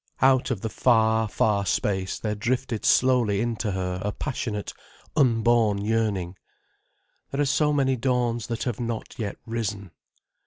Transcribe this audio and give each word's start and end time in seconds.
Out 0.19 0.49
of 0.49 0.61
the 0.61 0.69
far, 0.69 1.27
far 1.27 1.63
space 1.63 2.17
there 2.17 2.33
drifted 2.33 2.85
slowly 2.85 3.39
in 3.39 3.55
to 3.57 3.73
her 3.73 4.01
a 4.03 4.11
passionate, 4.11 4.73
unborn 5.15 5.85
yearning. 5.85 6.37
"There 7.29 7.39
are 7.39 7.45
so 7.45 7.71
many 7.71 7.95
dawns 7.95 8.47
that 8.47 8.63
have 8.63 8.79
not 8.79 9.13
yet 9.19 9.37
risen." 9.45 9.91